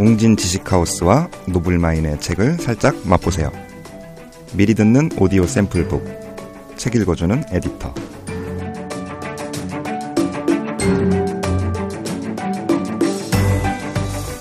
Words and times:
웅진 0.00 0.38
지식하우스와 0.38 1.28
노블마인의 1.48 2.20
책을 2.20 2.54
살짝 2.54 2.96
맛보세요. 3.06 3.52
미리 4.54 4.74
듣는 4.74 5.10
오디오 5.18 5.46
샘플북, 5.46 6.02
책 6.76 6.94
읽어주는 6.94 7.44
에디터. 7.52 7.94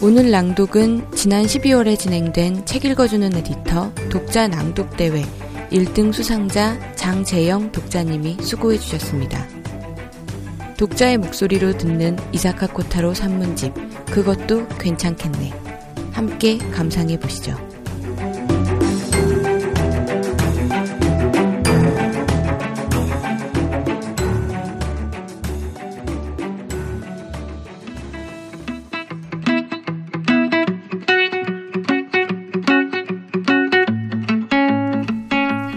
오늘 0.01 0.31
낭독은 0.31 1.11
지난 1.13 1.43
12월에 1.43 1.99
진행된 1.99 2.65
책 2.65 2.85
읽어주는 2.85 3.35
에디터 3.35 3.91
독자 4.09 4.47
낭독대회 4.47 5.25
1등 5.73 6.13
수상자 6.13 6.79
장재영 6.95 7.73
독자님이 7.73 8.37
수고해 8.39 8.77
주셨습니다. 8.77 9.58
독자의 10.79 11.17
목소리로 11.17 11.77
듣는 11.77 12.15
이사카 12.31 12.67
코타로 12.67 13.13
산문집 13.13 13.73
그것도 14.05 14.65
괜찮겠네. 14.77 15.51
함께 16.13 16.57
감상해 16.57 17.19
보시죠. 17.19 17.53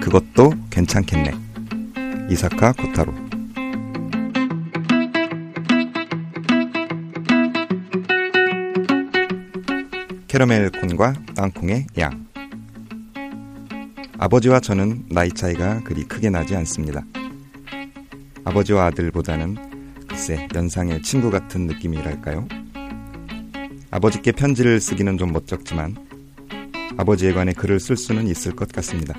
그것도 0.00 0.52
괜찮겠네. 0.70 1.32
이사카 2.30 2.70
코타로. 2.74 3.21
캐러멜 10.32 10.70
콘과 10.70 11.12
땅콩의 11.36 11.88
양. 11.98 12.26
아버지와 14.16 14.60
저는 14.60 15.04
나이 15.10 15.28
차이가 15.28 15.82
그리 15.84 16.04
크게 16.04 16.30
나지 16.30 16.56
않습니다. 16.56 17.04
아버지와 18.42 18.86
아들보다는 18.86 19.58
글쎄 20.08 20.48
연상의 20.54 21.02
친구 21.02 21.30
같은 21.30 21.66
느낌이랄까요? 21.66 22.48
아버지께 23.90 24.32
편지를 24.32 24.80
쓰기는 24.80 25.18
좀 25.18 25.34
멋쩍지만 25.34 25.96
아버지에 26.96 27.34
관해 27.34 27.52
글을 27.52 27.78
쓸 27.78 27.98
수는 27.98 28.26
있을 28.26 28.56
것 28.56 28.72
같습니다. 28.72 29.12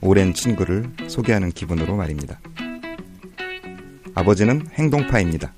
오랜 0.00 0.32
친구를 0.32 0.90
소개하는 1.08 1.50
기분으로 1.50 1.94
말입니다. 1.96 2.40
아버지는 4.14 4.66
행동파입니다. 4.72 5.52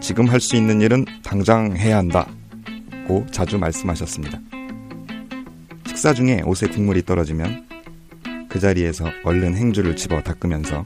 지금 0.00 0.26
할 0.30 0.40
수 0.40 0.56
있는 0.56 0.80
일은 0.80 1.04
당장 1.22 1.76
해야 1.76 1.98
한 1.98 2.08
다. 3.08 3.14
고 3.14 3.26
자주 3.30 3.58
말씀하셨습니다. 3.58 4.38
식사 5.86 6.12
중에 6.12 6.42
옷에 6.44 6.66
국물이 6.68 7.02
떨어지면 7.04 7.66
그 8.48 8.60
자리에서 8.60 9.06
얼른 9.24 9.56
행주를 9.56 9.96
집어 9.96 10.22
닦으면서 10.22 10.84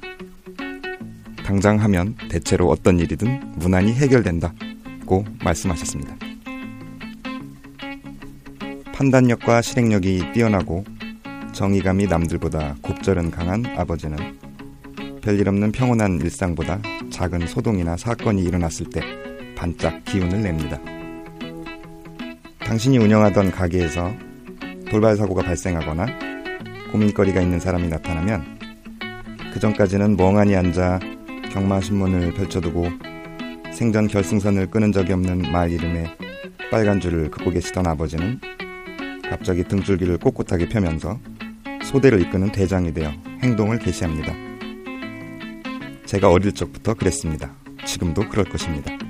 당장 1.44 1.80
하면 1.80 2.14
대체로 2.30 2.68
어떤 2.68 3.00
일이든 3.00 3.58
무난히 3.58 3.92
해결된다. 3.92 4.54
고 5.04 5.24
말씀하셨습니다. 5.44 6.16
판단력과 8.94 9.60
실행력이 9.62 10.32
뛰어나고 10.32 10.84
정의감이 11.52 12.06
남들보다 12.06 12.76
곱절은 12.82 13.32
강한 13.32 13.66
아버지는 13.76 14.38
별일 15.22 15.48
없는 15.48 15.72
평온한 15.72 16.20
일상보다 16.20 16.80
작은 17.10 17.48
소동이나 17.48 17.96
사건이 17.96 18.42
일어났을 18.44 18.86
때 18.90 19.02
반짝 19.56 20.04
기운을 20.04 20.40
냅니다. 20.40 20.80
당신이 22.72 22.96
운영하던 22.96 23.50
가게에서 23.50 24.14
돌발 24.90 25.14
사고가 25.14 25.42
발생하거나 25.42 26.06
고민거리가 26.90 27.42
있는 27.42 27.60
사람이 27.60 27.86
나타나면 27.88 28.58
그 29.52 29.60
전까지는 29.60 30.16
멍하니 30.16 30.56
앉아 30.56 30.98
경마신문을 31.50 32.32
펼쳐두고 32.32 32.88
생전 33.74 34.08
결승선을 34.08 34.70
끄는 34.70 34.90
적이 34.90 35.12
없는 35.12 35.52
말 35.52 35.70
이름에 35.70 36.16
빨간 36.70 36.98
줄을 36.98 37.30
긋고 37.30 37.50
계시던 37.50 37.86
아버지는 37.86 38.40
갑자기 39.28 39.64
등줄기를 39.64 40.16
꼿꼿하게 40.16 40.70
펴면서 40.70 41.20
소대를 41.84 42.22
이끄는 42.22 42.52
대장이 42.52 42.94
되어 42.94 43.12
행동을 43.42 43.80
개시합니다. 43.80 44.32
제가 46.06 46.30
어릴 46.30 46.52
적부터 46.52 46.94
그랬습니다. 46.94 47.54
지금도 47.84 48.30
그럴 48.30 48.46
것입니다. 48.46 49.01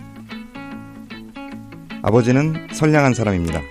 아버지는 2.05 2.67
선량한 2.73 3.15
사람입니다. 3.15 3.63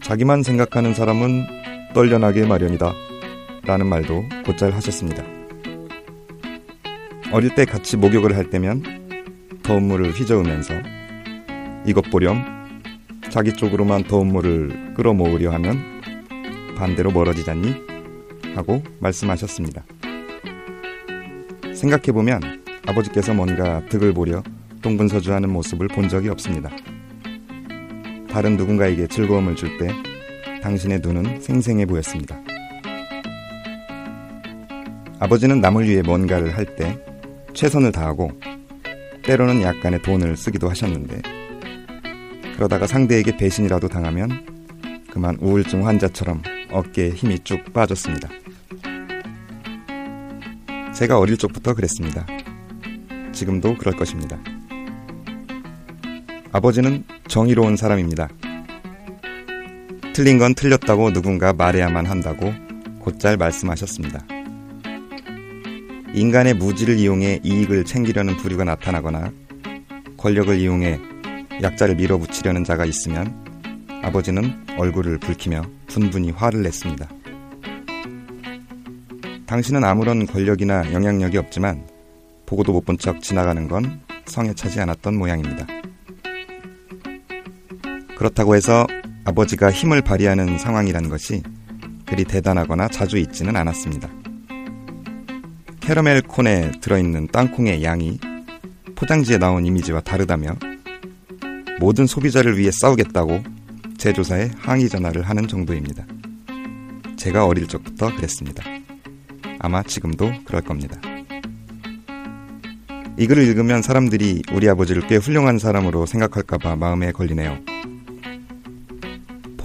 자기만 0.00 0.42
생각하는 0.42 0.94
사람은 0.94 1.44
떨려나게 1.92 2.46
마련이다. 2.46 2.90
라는 3.64 3.86
말도 3.86 4.24
곧잘 4.46 4.72
하셨습니다. 4.72 5.22
어릴 7.32 7.54
때 7.54 7.66
같이 7.66 7.98
목욕을 7.98 8.34
할 8.34 8.48
때면 8.48 8.82
더운 9.62 9.88
물을 9.88 10.10
휘저으면서 10.10 10.72
이것 11.84 12.02
보렴 12.10 12.42
자기 13.28 13.52
쪽으로만 13.52 14.04
더운 14.04 14.28
물을 14.28 14.94
끌어모으려 14.94 15.52
하면 15.52 16.00
반대로 16.78 17.10
멀어지잖니? 17.10 17.74
하고 18.54 18.82
말씀하셨습니다. 19.00 19.84
생각해보면 21.74 22.40
아버지께서 22.86 23.34
뭔가 23.34 23.84
득을 23.90 24.14
보려 24.14 24.42
동분서주하는 24.82 25.50
모습을 25.50 25.88
본 25.88 26.08
적이 26.08 26.28
없습니다. 26.30 26.70
다른 28.30 28.56
누군가에게 28.56 29.06
즐거움을 29.06 29.56
줄 29.56 29.78
때 29.78 29.88
당신의 30.62 31.00
눈은 31.02 31.40
생생해 31.40 31.86
보였습니다. 31.86 32.36
아버지는 35.18 35.60
남을 35.60 35.88
위해 35.88 36.02
뭔가를 36.02 36.56
할 36.56 36.66
때 36.76 36.98
최선을 37.54 37.92
다하고 37.92 38.30
때로는 39.22 39.62
약간의 39.62 40.02
돈을 40.02 40.36
쓰기도 40.36 40.68
하셨는데 40.68 41.22
그러다가 42.54 42.86
상대에게 42.86 43.36
배신이라도 43.36 43.88
당하면 43.88 44.44
그만 45.10 45.36
우울증 45.40 45.86
환자처럼 45.86 46.42
어깨에 46.70 47.10
힘이 47.10 47.38
쭉 47.40 47.72
빠졌습니다. 47.72 48.28
제가 50.94 51.18
어릴 51.18 51.36
적부터 51.36 51.74
그랬습니다. 51.74 52.26
지금도 53.32 53.76
그럴 53.76 53.94
것입니다. 53.96 54.38
아버지는 56.56 57.04
정의로운 57.28 57.76
사람입니다. 57.76 58.30
틀린 60.14 60.38
건 60.38 60.54
틀렸다고 60.54 61.12
누군가 61.12 61.52
말해야만 61.52 62.06
한다고 62.06 62.50
곧잘 63.00 63.36
말씀하셨습니다. 63.36 64.24
인간의 66.14 66.54
무지를 66.54 66.96
이용해 66.96 67.40
이익을 67.42 67.84
챙기려는 67.84 68.38
부류가 68.38 68.64
나타나거나 68.64 69.30
권력을 70.16 70.58
이용해 70.58 70.98
약자를 71.60 71.96
밀어붙이려는 71.96 72.64
자가 72.64 72.86
있으면 72.86 73.34
아버지는 74.02 74.64
얼굴을 74.78 75.18
붉히며 75.18 75.62
분분히 75.88 76.30
화를 76.30 76.62
냈습니다. 76.62 77.06
당신은 79.44 79.84
아무런 79.84 80.26
권력이나 80.26 80.90
영향력이 80.90 81.36
없지만 81.36 81.86
보고도 82.46 82.72
못 82.72 82.86
본 82.86 82.96
척 82.96 83.20
지나가는 83.20 83.68
건 83.68 84.00
성에 84.24 84.54
차지 84.54 84.80
않았던 84.80 85.18
모양입니다. 85.18 85.66
그렇다고 88.16 88.56
해서 88.56 88.86
아버지가 89.24 89.70
힘을 89.70 90.02
발휘하는 90.02 90.58
상황이란 90.58 91.08
것이 91.08 91.42
그리 92.06 92.24
대단하거나 92.24 92.88
자주 92.88 93.18
있지는 93.18 93.56
않았습니다. 93.56 94.08
캐러멜 95.80 96.22
콘에 96.22 96.72
들어있는 96.80 97.28
땅콩의 97.28 97.84
양이 97.84 98.18
포장지에 98.96 99.38
나온 99.38 99.66
이미지와 99.66 100.00
다르다며 100.00 100.56
모든 101.78 102.06
소비자를 102.06 102.56
위해 102.58 102.70
싸우겠다고 102.72 103.42
제조사에 103.98 104.50
항의 104.56 104.88
전화를 104.88 105.22
하는 105.22 105.46
정도입니다. 105.46 106.06
제가 107.16 107.46
어릴 107.46 107.66
적부터 107.66 108.14
그랬습니다. 108.14 108.64
아마 109.58 109.82
지금도 109.82 110.32
그럴 110.44 110.62
겁니다. 110.62 111.00
이 113.18 113.26
글을 113.26 113.44
읽으면 113.44 113.82
사람들이 113.82 114.42
우리 114.52 114.68
아버지를 114.68 115.06
꽤 115.06 115.16
훌륭한 115.16 115.58
사람으로 115.58 116.06
생각할까봐 116.06 116.76
마음에 116.76 117.12
걸리네요. 117.12 117.75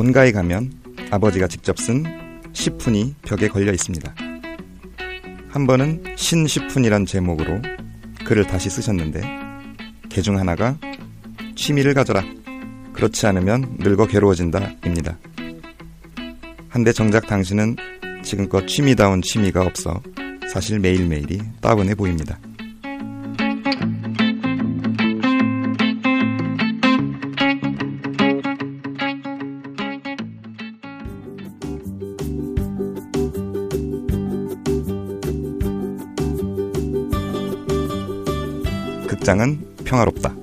본가에 0.02 0.32
가면 0.32 0.72
아버지가 1.12 1.48
직접 1.48 1.78
쓴 1.78 2.04
시푼이 2.54 3.14
벽에 3.22 3.48
걸려 3.48 3.72
있습니다. 3.72 4.16
한 5.48 5.68
번은 5.68 6.16
신시푼이란 6.16 7.06
제목으로 7.06 7.62
글을 8.26 8.48
다시 8.48 8.72
쓰셨는데 8.72 9.22
개 10.10 10.24
중 10.24 10.40
하나가 10.40 10.76
취미를 11.56 11.94
가져라. 11.94 12.24
그렇지 12.94 13.28
않으면 13.28 13.78
늙어 13.78 14.08
괴로워진다 14.08 14.72
입니다. 14.88 15.20
한데 16.70 16.94
정작 16.94 17.28
당신은 17.28 17.76
지금껏 18.24 18.66
취미다운 18.66 19.22
취미가 19.22 19.62
없어 19.62 20.02
사실 20.52 20.80
매일매일이 20.80 21.42
따분해 21.62 21.94
보입니다. 21.94 22.40
극장은 39.32 39.76
평화롭다. 39.86 40.36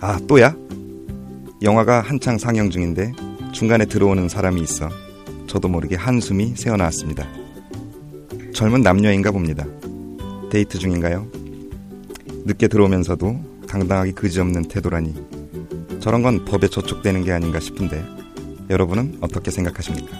아, 0.00 0.18
또야? 0.26 0.56
영화가 1.60 2.00
한창 2.00 2.38
상영 2.38 2.70
중인데 2.70 3.12
중간에 3.52 3.84
들어오는 3.84 4.28
사람이 4.28 4.62
있어 4.62 4.88
저도 5.46 5.68
모르게 5.68 5.96
한숨이 5.96 6.54
새어나왔습니다. 6.56 7.26
젊은 8.54 8.80
남녀인가 8.80 9.32
봅니다. 9.32 9.66
데이트 10.50 10.78
중인가요? 10.78 11.26
늦게 12.46 12.68
들어오면서도 12.68 13.66
당당하게 13.68 14.12
그지없는 14.12 14.62
태도라니 14.62 15.14
저런 16.00 16.22
건 16.22 16.46
법에 16.46 16.68
저촉되는 16.68 17.22
게 17.22 17.32
아닌가 17.32 17.60
싶은데 17.60 18.02
여러분은 18.70 19.18
어떻게 19.20 19.50
생각하십니까? 19.50 20.16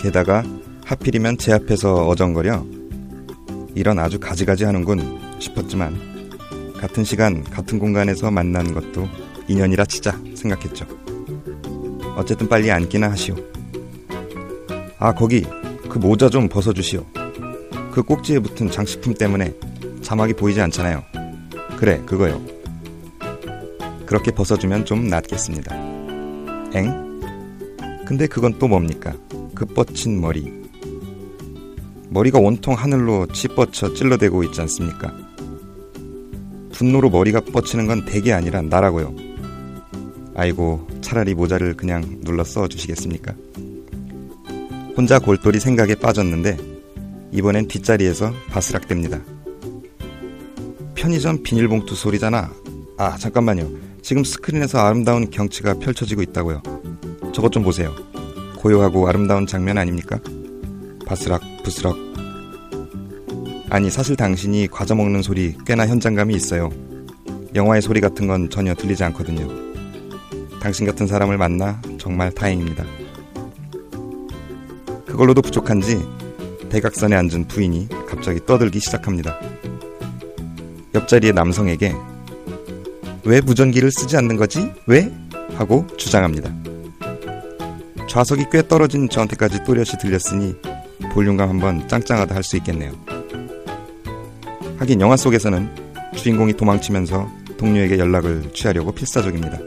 게다가 0.00 0.44
하필이면 0.88 1.36
제 1.36 1.52
앞에서 1.52 2.06
어정거려 2.08 2.64
이런 3.74 3.98
아주 3.98 4.18
가지가지 4.18 4.64
하는군 4.64 5.20
싶었지만 5.38 5.94
같은 6.80 7.04
시간 7.04 7.44
같은 7.44 7.78
공간에서 7.78 8.30
만난 8.30 8.72
것도 8.72 9.06
인연이라 9.48 9.84
치자 9.84 10.18
생각했죠. 10.34 10.86
어쨌든 12.16 12.48
빨리 12.48 12.70
앉기나 12.70 13.10
하시오. 13.10 13.36
아 14.98 15.12
거기 15.12 15.44
그 15.90 15.98
모자 15.98 16.30
좀 16.30 16.48
벗어주시오. 16.48 17.04
그 17.92 18.02
꼭지에 18.02 18.38
붙은 18.38 18.70
장식품 18.70 19.12
때문에 19.12 19.52
자막이 20.00 20.32
보이지 20.32 20.58
않잖아요. 20.62 21.02
그래 21.76 22.00
그거요. 22.06 22.42
그렇게 24.06 24.30
벗어주면 24.30 24.86
좀 24.86 25.06
낫겠습니다. 25.06 25.76
엥? 26.72 27.20
근데 28.06 28.26
그건 28.26 28.58
또 28.58 28.66
뭡니까? 28.68 29.12
그 29.54 29.66
뻗친 29.66 30.18
머리. 30.18 30.57
머리가 32.10 32.38
온통 32.38 32.74
하늘로 32.74 33.26
치뻗쳐 33.26 33.94
찔러대고 33.94 34.44
있지 34.44 34.60
않습니까? 34.62 35.14
분노로 36.72 37.10
머리가 37.10 37.40
뻗치는 37.40 37.86
건 37.86 38.04
대게 38.04 38.32
아니라 38.32 38.62
나라고요. 38.62 39.14
아이고, 40.34 40.86
차라리 41.00 41.34
모자를 41.34 41.74
그냥 41.74 42.20
눌러 42.22 42.44
써 42.44 42.68
주시겠습니까? 42.68 43.34
혼자 44.96 45.18
골똘히 45.18 45.60
생각에 45.60 45.94
빠졌는데 45.96 46.56
이번엔 47.32 47.68
뒷자리에서 47.68 48.32
바스락됩니다. 48.48 49.20
편의점 50.94 51.42
비닐봉투 51.42 51.94
소리잖아. 51.94 52.50
아, 52.96 53.16
잠깐만요. 53.16 53.70
지금 54.02 54.24
스크린에서 54.24 54.78
아름다운 54.78 55.30
경치가 55.30 55.74
펼쳐지고 55.74 56.22
있다고요. 56.22 56.62
저것 57.32 57.52
좀 57.52 57.62
보세요. 57.62 57.94
고요하고 58.56 59.06
아름다운 59.08 59.46
장면 59.46 59.78
아닙니까? 59.78 60.18
바스락, 61.08 61.40
부스럭. 61.64 61.96
아니, 63.70 63.88
사실 63.88 64.14
당신이 64.14 64.68
과자 64.68 64.94
먹는 64.94 65.22
소리 65.22 65.56
꽤나 65.66 65.86
현장감이 65.86 66.34
있어요. 66.34 66.70
영화의 67.54 67.80
소리 67.80 68.02
같은 68.02 68.26
건 68.26 68.50
전혀 68.50 68.74
들리지 68.74 69.02
않거든요. 69.04 69.48
당신 70.60 70.84
같은 70.84 71.06
사람을 71.06 71.38
만나 71.38 71.80
정말 71.96 72.30
다행입니다. 72.30 72.84
그걸로도 75.06 75.40
부족한지 75.40 75.98
대각선에 76.68 77.16
앉은 77.16 77.48
부인이 77.48 77.88
갑자기 78.06 78.44
떠들기 78.44 78.78
시작합니다. 78.78 79.34
옆자리의 80.94 81.32
남성에게 81.32 81.94
왜 83.24 83.40
무전기를 83.40 83.90
쓰지 83.90 84.14
않는 84.18 84.36
거지? 84.36 84.70
왜? 84.86 85.10
하고 85.54 85.86
주장합니다. 85.96 86.54
좌석이 88.08 88.46
꽤 88.52 88.66
떨어진 88.68 89.08
저한테까지 89.08 89.64
또렷이 89.64 89.96
들렸으니 89.98 90.54
볼륨감 91.12 91.48
한번 91.48 91.88
짱짱하다 91.88 92.34
할 92.34 92.42
수 92.42 92.56
있겠네요. 92.56 92.92
하긴 94.78 95.00
영화 95.00 95.16
속에서는 95.16 95.68
주인공이 96.16 96.54
도망치면서 96.54 97.28
동료에게 97.56 97.98
연락을 97.98 98.52
취하려고 98.54 98.92
필사적입니다. 98.92 99.58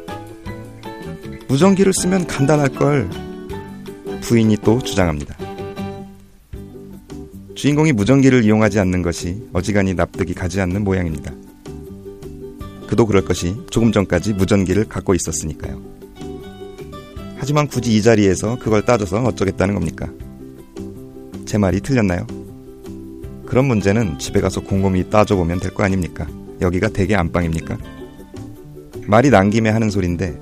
무전기를 1.48 1.92
쓰면 1.94 2.28
간단할 2.28 2.70
걸 2.70 3.10
부인이 4.22 4.58
또 4.64 4.80
주장합니다. 4.80 5.36
주인공이 7.56 7.92
무전기를 7.92 8.44
이용하지 8.46 8.80
않는 8.80 9.02
것이 9.02 9.44
어지간히 9.52 9.94
납득이 9.94 10.34
가지 10.34 10.62
않는 10.62 10.84
모양입니다. 10.84 11.32
그도 12.88 13.06
그럴 13.06 13.24
것이 13.24 13.56
조금 13.70 13.92
전까지 13.92 14.34
무전기를 14.34 14.86
갖고 14.86 15.14
있었으니까요. 15.14 15.82
하지만 17.38 17.68
굳이 17.68 17.96
이 17.96 18.02
자리에서 18.02 18.58
그걸 18.60 18.84
따져서 18.84 19.22
어쩌겠다는 19.24 19.74
겁니까? 19.76 20.08
제 21.52 21.58
말이 21.58 21.82
틀렸나요? 21.82 22.26
그런 23.46 23.66
문제는 23.66 24.20
집에 24.20 24.40
가서 24.40 24.62
곰곰이 24.62 25.10
따져보면 25.10 25.60
될 25.60 25.74
거 25.74 25.84
아닙니까? 25.84 26.26
여기가 26.62 26.88
대개 26.88 27.14
안방입니까? 27.14 27.78
말이 29.06 29.30
난 29.30 29.50
김에 29.50 29.70
하는 29.70 29.90
소린데 29.90 30.42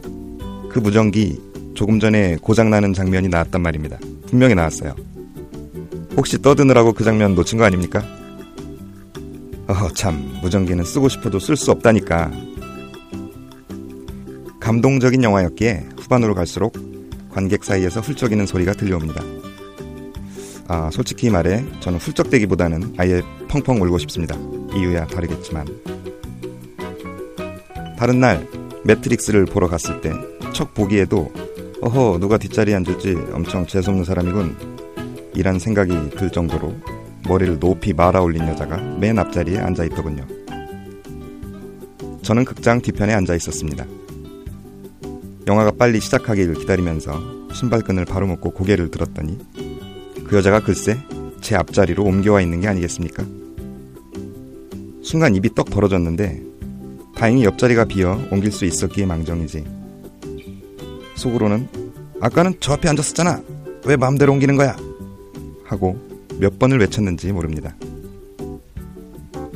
그 0.70 0.78
무전기 0.78 1.42
조금 1.74 2.00
전에 2.00 2.38
고장나는 2.40 2.94
장면이 2.94 3.28
나왔단 3.28 3.60
말입니다. 3.60 3.98
분명히 4.28 4.54
나왔어요. 4.54 4.94
혹시 6.16 6.40
떠드느라고 6.40 6.94
그 6.94 7.04
장면 7.04 7.34
놓친 7.34 7.58
거 7.58 7.66
아닙니까? 7.66 8.04
어, 9.66 9.90
참, 9.96 10.38
무전기는 10.44 10.84
쓰고 10.84 11.10
싶어도 11.10 11.40
쓸 11.40 11.56
수 11.56 11.72
없다니까. 11.72 12.32
감동적인 14.60 15.24
영화였기에 15.24 15.86
후반으로 16.02 16.36
갈수록 16.36 16.78
관객 17.32 17.64
사이에서 17.64 18.00
훌쩍이는 18.00 18.46
소리가 18.46 18.74
들려옵니다. 18.74 19.39
아, 20.70 20.90
솔직히 20.92 21.30
말해 21.30 21.66
저는 21.82 22.00
훌쩍대기보다는 22.00 22.94
아예 22.98 23.22
펑펑 23.50 23.82
울고 23.82 23.98
싶습니다. 23.98 24.38
이유야 24.74 25.08
다르겠지만. 25.08 25.68
다른 27.98 28.22
날 28.22 28.48
매트릭스를 28.86 29.46
보러 29.46 29.68
갔을 29.68 30.00
때 30.00 30.12
척 30.60 30.74
보기에도 30.74 31.32
어허 31.82 32.18
누가 32.20 32.38
뒷자리에 32.38 32.76
앉을지 32.76 33.16
엄청 33.32 33.66
재수없는 33.66 34.04
사람이군 34.04 34.58
이란 35.36 35.58
생각이 35.58 36.10
들 36.18 36.30
정도로 36.30 36.76
머리를 37.28 37.60
높이 37.60 37.94
말아 37.94 38.22
올린 38.22 38.46
여자가 38.48 38.76
맨 39.00 39.18
앞자리에 39.18 39.60
앉아 39.60 39.86
있더군요. 39.86 40.26
저는 42.24 42.44
극장 42.44 42.82
뒤편에 42.82 43.14
앉아 43.14 43.36
있었습니다. 43.36 43.86
영화가 45.48 45.72
빨리 45.80 46.02
시작하길 46.02 46.56
기다리면서 46.56 47.50
신발끈을 47.54 48.04
바로 48.04 48.28
묶고 48.28 48.52
고개를 48.52 48.92
들었더니 48.92 49.38
그 50.30 50.36
여자가 50.36 50.60
글쎄 50.60 50.96
제 51.42 51.56
앞자리로 51.56 52.04
옮겨와 52.04 52.42
있는 52.42 52.62
게 52.62 52.68
아니겠습니까? 52.68 53.26
순간 55.02 55.36
입이 55.36 55.56
떡 55.56 55.72
벌어졌는데 55.72 56.44
다행히 57.16 57.44
옆자리가 57.46 57.86
비어 57.86 58.22
옮길 58.30 58.52
수 58.52 58.66
있었기에 58.66 59.08
망정이지. 59.08 59.66
속으로는 61.16 61.68
아까는 62.22 62.54
저 62.60 62.74
앞에 62.74 62.88
앉았었잖아. 62.90 63.42
왜 63.86 63.96
마음대로 63.96 64.32
옮기는 64.34 64.56
거야? 64.56 64.78
하고 65.66 66.00
몇 66.38 66.60
번을 66.60 66.80
외쳤는지 66.80 67.32
모릅니다. 67.32 67.76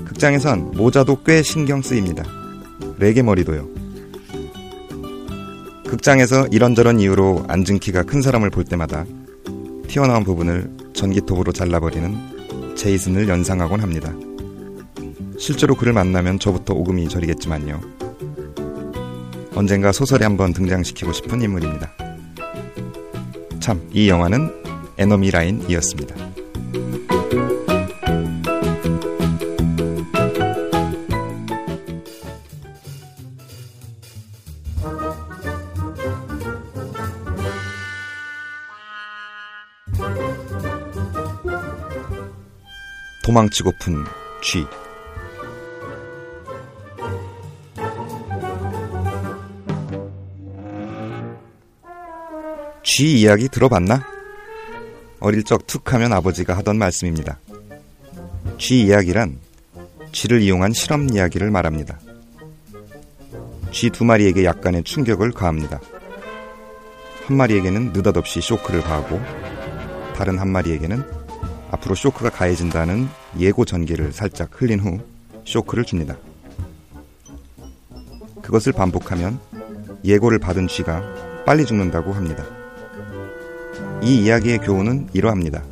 극장에선 0.06 0.72
모자도 0.72 1.22
꽤 1.24 1.44
신경 1.44 1.84
쓰입니다. 1.84 2.26
레게 2.98 3.22
머리도요. 3.22 3.70
극장에서 5.86 6.48
이런저런 6.48 7.00
이유로 7.00 7.46
앉은 7.48 7.78
키가 7.78 8.04
큰 8.04 8.24
사람을 8.24 8.50
볼 8.50 8.64
때마다 8.64 9.06
튀어나온 9.94 10.24
부분을 10.24 10.76
전기톱으로 10.96 11.52
잘라버리는 11.52 12.76
제이슨을 12.76 13.30
연상하곤 13.30 13.80
합니다. 13.80 14.12
실제로 15.38 15.76
그를 15.76 15.94
만나면 15.94 16.40
저부터 16.40 16.74
오금이 16.74 17.08
저리겠지만요. 17.10 17.80
언젠가 19.54 19.92
소설에 19.92 20.26
한번 20.26 20.52
등장시키고 20.52 21.14
싶은 21.14 21.44
인물입니다. 21.44 21.92
참, 23.60 23.88
이 23.94 24.10
영화는 24.10 24.64
에너미 24.98 25.30
라인이었습니다. 25.30 26.33
도망치고픈 43.34 44.06
쥐. 44.44 44.64
쥐 52.84 53.22
이야기 53.22 53.50
들어봤나? 53.50 54.04
어릴 55.20 55.44
적 55.44 55.66
툭 55.66 55.94
하면 55.94 56.14
아버지가 56.14 56.56
하던 56.58 56.78
말씀입니다. 56.78 57.40
쥐 58.60 58.84
이야기란 58.84 59.40
쥐를 60.12 60.42
이용한 60.42 60.74
실험 60.74 61.12
이야기를 61.12 61.50
말합니다. 61.50 62.00
쥐 63.72 63.90
두 63.90 64.06
마리에게 64.06 64.46
약간의 64.46 64.84
충격을 64.84 65.32
가합니다. 65.32 65.80
한 67.26 67.36
마리에게는 67.38 67.94
느닷없이 67.94 68.42
쇼크를 68.42 68.84
가하고 68.84 69.20
다른 70.16 70.38
한 70.38 70.50
마리에게는 70.50 71.23
앞으로 71.74 71.96
쇼크가 71.96 72.30
가해진다는 72.30 73.08
예고 73.40 73.66
전개를 73.66 74.14
살짝 74.14 74.50
흘린 74.54 74.80
후 74.80 75.00
쇼크를 75.44 75.84
줍니다. 75.84 76.16
그것을 78.44 78.74
반복하면 78.74 79.40
예고를 80.06 80.38
받은 80.38 80.68
쥐가 80.68 81.44
빨리 81.46 81.66
죽는다고 81.66 82.14
합니다. 82.14 82.44
이 84.04 84.24
이야기의 84.24 84.60
교훈은 84.60 85.10
이러합니다. 85.14 85.64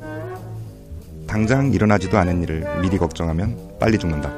당장 1.28 1.72
일어나지도 1.72 2.18
않은 2.18 2.42
일을 2.44 2.82
미리 2.82 2.98
걱정하면 2.98 3.78
빨리 3.80 3.98
죽는다. 4.00 4.32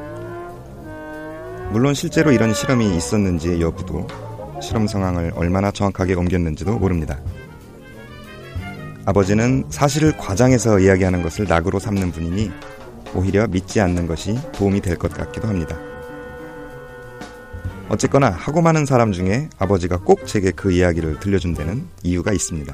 물론 1.72 1.94
실제로 1.94 2.32
이런 2.32 2.54
실험이 2.54 2.96
있었는지의 2.98 3.62
여부도 3.62 4.08
실험 4.62 4.86
상황을 4.86 5.32
얼마나 5.36 5.72
정확하게 5.72 6.16
옮겼는지도 6.16 6.78
모릅니다. 6.78 7.20
아버지는 9.06 9.66
사실을 9.70 10.16
과장해서 10.18 10.80
이야기하는 10.80 11.22
것을 11.24 11.46
낙으로 11.46 11.80
삼는 11.80 12.12
분이니 12.12 12.52
오히려 13.16 13.48
믿지 13.48 13.82
않는 13.82 14.08
것이 14.08 14.40
도움이 14.54 14.82
될 14.82 14.98
것 14.98 15.12
같기도 15.14 15.48
합니다. 15.48 15.78
어쨌거나 17.90 18.30
하고 18.30 18.62
많은 18.62 18.86
사람 18.86 19.12
중에 19.12 19.50
아버지가 19.60 19.98
꼭 20.00 20.26
제게 20.26 20.52
그 20.52 20.72
이야기를 20.72 21.20
들려준 21.20 21.54
데는 21.54 21.86
이유가 22.02 22.32
있습니다. 22.32 22.74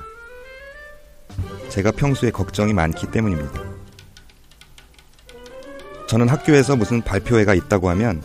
제가 1.69 1.91
평소에 1.91 2.31
걱정이 2.31 2.74
많기 2.74 3.07
때문입니다. 3.07 3.62
저는 6.07 6.29
학교에서 6.29 6.75
무슨 6.75 7.01
발표회가 7.01 7.53
있다고 7.53 7.89
하면 7.89 8.21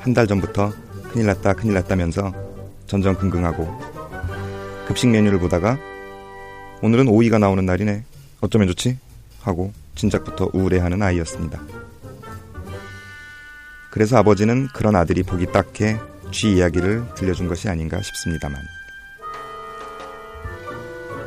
한 0.00 0.14
달 0.14 0.26
전부터 0.26 0.72
큰일 1.12 1.26
났다 1.26 1.52
큰일 1.54 1.74
났다면서 1.74 2.32
전전긍긍하고 2.86 3.68
급식 4.86 5.08
메뉴를 5.08 5.38
보다가 5.38 5.78
오늘은 6.80 7.08
오이가 7.08 7.38
나오는 7.38 7.64
날이네 7.66 8.04
어쩌면 8.40 8.68
좋지? 8.68 8.98
하고 9.40 9.72
진작부터 9.96 10.50
우울해하는 10.52 11.02
아이였습니다. 11.02 11.60
그래서 13.90 14.16
아버지는 14.16 14.68
그런 14.68 14.94
아들이 14.94 15.22
보기 15.24 15.46
딱해 15.46 15.98
쥐 16.30 16.54
이야기를 16.56 17.14
들려준 17.16 17.48
것이 17.48 17.68
아닌가 17.68 18.00
싶습니다만 18.00 18.60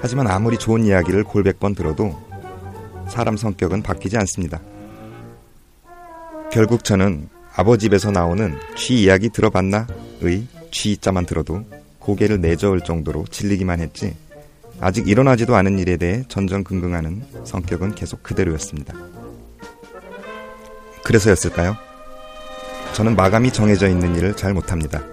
하지만 0.01 0.27
아무리 0.27 0.58
좋은 0.58 0.86
이야기를 0.86 1.25
골백 1.25 1.60
번 1.60 1.75
들어도 1.75 2.17
사람 3.10 3.36
성격은 3.36 3.84
바뀌지 3.84 4.17
않습니다. 4.17 4.62
결국 6.51 6.84
저는 6.84 7.27
아버지 7.55 7.88
집에서 7.88 8.10
나오는 8.12 8.58
쥐 8.77 9.03
이야기 9.03 9.29
들어봤나? 9.29 9.88
의 10.22 10.48
쥐자만 10.72 11.25
들어도 11.25 11.65
고개를 12.00 12.39
내저을 12.39 12.81
정도로 12.81 13.25
질리기만 13.25 13.79
했지 13.81 14.15
아직 14.82 15.08
일어나지도 15.08 15.56
않은 15.56 15.78
일에 15.78 15.96
대해 15.96 16.24
전전긍긍하는 16.28 17.24
성격은 17.46 17.94
계속 17.94 18.24
그대로였습니다. 18.24 18.96
그래서였을까요? 21.04 21.78
저는 22.94 23.16
마감이 23.16 23.54
정해져 23.54 23.88
있는 23.88 24.16
일을 24.16 24.36
잘 24.36 24.54
못합니다. 24.54 25.04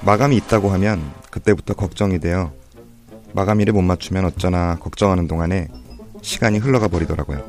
마감이 0.00 0.36
있다고 0.36 0.70
하면 0.70 1.00
그때부터 1.30 1.74
걱정이 1.74 2.18
되어 2.18 2.52
마감일에 3.32 3.70
못 3.70 3.82
맞추면 3.82 4.24
어쩌나 4.24 4.76
걱정하는 4.76 5.28
동안에 5.28 5.68
시간이 6.22 6.58
흘러가 6.58 6.88
버리더라고요. 6.88 7.44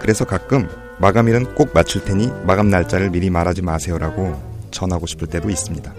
그래서 0.00 0.24
가끔 0.24 0.68
마감일은 0.98 1.54
꼭 1.54 1.70
맞출 1.74 2.04
테니 2.04 2.28
마감 2.44 2.70
날짜를 2.70 3.10
미리 3.10 3.30
말하지 3.30 3.62
마세요라고 3.62 4.40
전하고 4.72 5.06
싶을 5.06 5.28
때도 5.28 5.48
있습니다. 5.48 5.94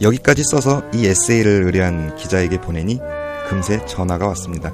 여기까지 0.00 0.42
써서 0.44 0.82
이 0.92 1.06
에세이를 1.06 1.64
의뢰한 1.64 2.14
기자에게 2.16 2.60
보내니 2.60 2.98
금세 3.48 3.84
전화가 3.86 4.26
왔습니다. 4.28 4.72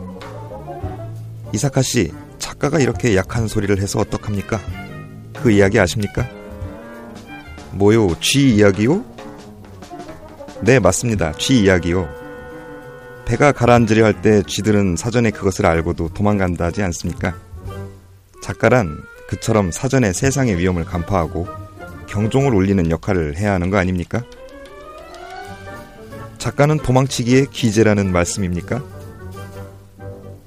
이사카 1.52 1.83
씨, 1.83 2.12
작가가 2.38 2.79
이렇게 2.81 3.14
약한 3.17 3.47
소리를 3.47 3.79
해서 3.81 4.00
어떡합니까? 4.00 4.59
그 5.43 5.50
이야기 5.50 5.79
아십니까? 5.79 6.26
뭐요? 7.73 8.09
쥐 8.21 8.55
이야기요? 8.57 9.05
네, 10.62 10.79
맞습니다. 10.79 11.33
쥐 11.33 11.62
이야기요. 11.62 12.09
배가 13.26 13.52
가라앉으려 13.52 14.05
할 14.05 14.14
때 14.23 14.43
쥐들은 14.47 14.97
사전에 14.97 15.31
그것을 15.31 15.67
알고도 15.67 16.11
도망간다 16.11 16.67
하지 16.67 16.83
않습니까? 16.83 17.35
작가란 18.43 18.99
그처럼 19.29 19.71
사전에 19.71 20.12
세상의 20.12 20.59
위험을 20.59 20.85
간파하고 20.85 21.47
경종을 22.09 22.52
울리는 22.55 22.91
역할을 22.91 23.37
해야 23.37 23.52
하는 23.52 23.71
거 23.71 23.79
아닙니까? 23.79 24.23
작가는 26.42 26.76
도망치기에 26.76 27.46
기재라는 27.52 28.11
말씀입니까? 28.11 28.82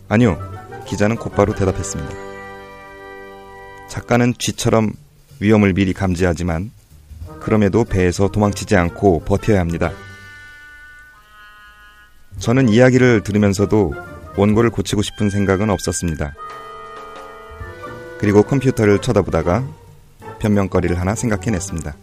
아니요. 0.10 0.38
기자는 0.86 1.16
곧바로 1.16 1.56
대답했습니다. 1.56 2.14
작가는 3.88 4.34
쥐처럼 4.38 4.92
위험을 5.40 5.72
미리 5.72 5.94
감지하지만 5.94 6.72
그럼에도 7.40 7.86
배에서 7.86 8.28
도망치지 8.28 8.76
않고 8.76 9.22
버텨야 9.22 9.62
합니다. 9.62 9.94
저는 12.40 12.68
이야기를 12.68 13.24
들으면서도 13.24 13.94
원고를 14.36 14.72
고치고 14.72 15.02
싶은 15.02 15.30
생각은 15.30 15.70
없었습니다. 15.70 16.36
그리고 18.18 18.44
컴퓨터를 18.44 19.00
쳐다보다가 19.00 19.66
변명거리를 20.40 21.00
하나 21.00 21.16
생각해냈습니다. 21.16 21.96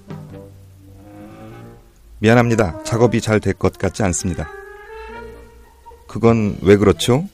미안합니다. 2.22 2.84
작업이 2.84 3.20
잘 3.20 3.40
될 3.40 3.52
것 3.58 3.76
같지 3.76 4.04
않습니다. 4.04 4.48
그건 6.06 6.56
왜 6.62 6.76
그렇죠? 6.76 7.28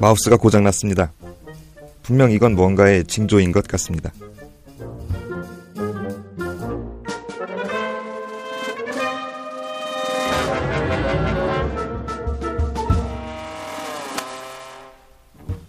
마우스가 0.00 0.38
고장났습니다. 0.38 1.12
분명 2.02 2.30
이건 2.30 2.54
뭔가의 2.54 3.04
징조인 3.04 3.52
것 3.52 3.66
같습니다. 3.68 4.10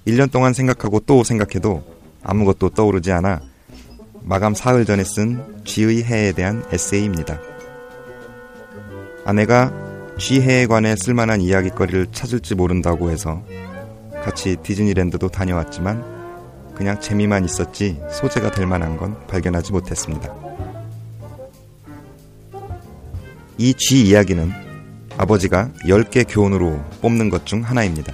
(1년) 0.08 0.32
동안 0.32 0.54
생각하고 0.54 1.01
또 1.01 1.25
생각해도 1.25 1.84
아무것도 2.24 2.70
떠오르지 2.70 3.12
않아 3.12 3.42
마감 4.24 4.56
사흘 4.56 4.86
전에 4.86 5.04
쓴 5.04 5.44
쥐의 5.66 6.04
해에 6.04 6.32
대한 6.32 6.63
에세이입니다. 6.72 7.49
아내가 9.29 9.71
쥐해에 10.17 10.65
관해 10.65 10.95
쓸만한 10.95 11.39
이야기거리를 11.39 12.07
찾을지 12.12 12.55
모른다고 12.55 13.12
해서 13.12 13.43
같이 14.24 14.55
디즈니랜드도 14.63 15.29
다녀왔지만 15.29 16.74
그냥 16.74 17.00
재미만 17.00 17.45
있었지 17.45 18.01
소재가 18.09 18.50
될 18.50 18.65
만한 18.65 18.98
건 18.98 19.15
발견하지 19.27 19.71
못했습니다. 19.71 20.33
이 23.59 23.75
쥐 23.77 24.07
이야기는 24.07 24.51
아버지가 25.17 25.69
10개 25.86 26.25
교훈으로 26.27 26.79
뽑는 27.01 27.29
것 27.29 27.45
중 27.45 27.62
하나입니다. 27.62 28.12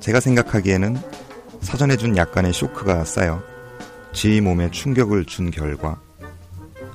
제가 0.00 0.20
생각하기에는 0.20 0.96
사전에 1.60 1.98
준 1.98 2.16
약간의 2.16 2.54
쇼크가 2.54 3.04
쌓여 3.04 3.42
쥐 4.14 4.40
몸에 4.40 4.70
충격을 4.70 5.26
준 5.26 5.50
결과 5.50 6.00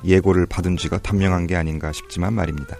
예고를 0.04 0.46
받은 0.46 0.76
쥐가 0.76 0.98
단명한 0.98 1.46
게 1.46 1.54
아닌가 1.54 1.92
싶지만 1.92 2.34
말입니다. 2.34 2.76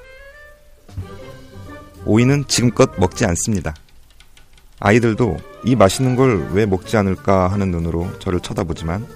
오이는 2.07 2.45
지금껏 2.47 2.93
먹지 2.99 3.25
않습니다. 3.27 3.75
아이들도 4.79 5.37
이 5.65 5.75
맛있는 5.75 6.17
걸 6.17 6.49
왜 6.53 6.65
먹지 6.67 6.97
않을까 6.97 7.49
하는 7.49 7.71
눈으로 7.71 8.09
저를 8.21 8.41
쳐다보지만 8.41 9.07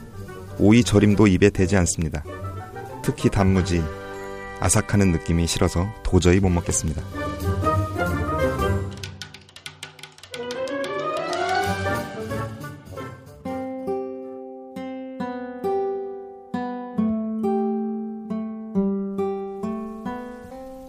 오이 0.58 0.82
절임도 0.84 1.26
입에 1.28 1.50
대지 1.50 1.76
않습니다. 1.76 2.24
특히 3.02 3.30
단무지, 3.30 3.82
아삭하는 4.60 5.12
느낌이 5.12 5.46
싫어서 5.46 5.88
도저히 6.02 6.40
못 6.40 6.50
먹겠습니다. 6.50 7.02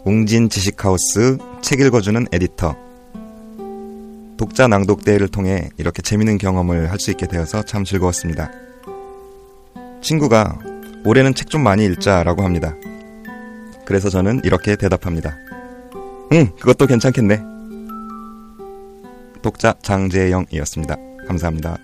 웅진 0.04 0.50
지식하우스 0.50 1.38
책 1.72 1.80
읽어주는 1.80 2.28
에디터 2.34 2.76
독자 4.36 4.68
낭독 4.68 5.06
대회를 5.06 5.30
통해 5.30 5.70
이렇게 5.78 6.02
재밌는 6.02 6.38
경험을 6.38 6.92
할 6.92 7.00
수 7.00 7.12
있게 7.12 7.28
되어서 7.28 7.64
참 7.64 7.86
즐거웠습니다. 7.86 8.52
친구가 10.02 10.60
올해는 11.06 11.34
책 11.34 11.48
좀 11.48 11.64
많이 11.64 11.86
읽자라고 11.86 12.44
합니다. 12.44 12.76
그래서 13.86 14.10
저는 14.10 14.42
이렇게 14.44 14.76
대답합니다. 14.76 15.38
응, 16.34 16.52
그것도 16.60 16.88
괜찮겠네. 16.88 17.42
독자 19.42 19.74
장재영이었습니다. 19.82 20.98
감사합니다. 21.26 21.78